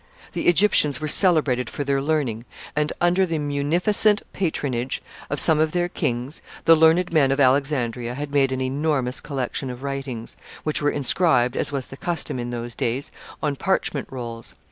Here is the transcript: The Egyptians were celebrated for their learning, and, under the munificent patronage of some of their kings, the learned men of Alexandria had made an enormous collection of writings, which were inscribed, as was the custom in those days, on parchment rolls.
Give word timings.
The 0.31 0.47
Egyptians 0.47 0.99
were 0.99 1.07
celebrated 1.07 1.69
for 1.69 1.83
their 1.83 2.01
learning, 2.01 2.45
and, 2.75 2.91
under 2.99 3.23
the 3.23 3.37
munificent 3.37 4.23
patronage 4.33 4.99
of 5.29 5.39
some 5.39 5.59
of 5.59 5.73
their 5.73 5.89
kings, 5.89 6.41
the 6.65 6.73
learned 6.73 7.13
men 7.13 7.31
of 7.31 7.39
Alexandria 7.39 8.15
had 8.15 8.31
made 8.33 8.51
an 8.51 8.61
enormous 8.61 9.21
collection 9.21 9.69
of 9.69 9.83
writings, 9.83 10.35
which 10.63 10.81
were 10.81 10.89
inscribed, 10.89 11.55
as 11.55 11.71
was 11.71 11.85
the 11.85 11.97
custom 11.97 12.39
in 12.39 12.49
those 12.49 12.73
days, 12.73 13.11
on 13.43 13.55
parchment 13.55 14.07
rolls. 14.09 14.55